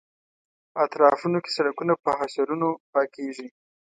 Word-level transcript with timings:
اطرافونو 0.85 1.37
کې 1.43 1.49
سړکونه 1.57 1.93
په 2.03 2.09
حشرونو 2.19 2.69
پاکېږي. 2.93 3.47